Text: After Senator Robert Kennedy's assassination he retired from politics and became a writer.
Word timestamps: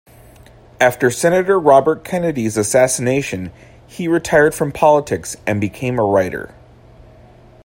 After 0.79 1.11
Senator 1.11 1.59
Robert 1.59 2.03
Kennedy's 2.03 2.57
assassination 2.57 3.51
he 3.85 4.07
retired 4.07 4.55
from 4.55 4.71
politics 4.71 5.37
and 5.45 5.61
became 5.61 5.99
a 5.99 6.03
writer. 6.03 6.55